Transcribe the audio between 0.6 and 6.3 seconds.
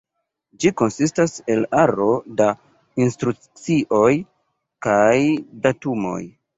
Ĝi konsistas el aro da instrukcioj kaj datumoj.